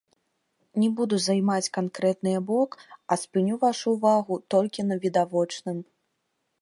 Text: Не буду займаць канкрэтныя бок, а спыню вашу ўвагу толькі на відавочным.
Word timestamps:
Не 0.83 0.87
буду 0.99 1.15
займаць 1.25 1.73
канкрэтныя 1.77 2.39
бок, 2.49 2.71
а 3.11 3.17
спыню 3.25 3.55
вашу 3.65 3.87
ўвагу 3.99 4.35
толькі 4.55 4.81
на 4.93 5.01
відавочным. 5.05 5.77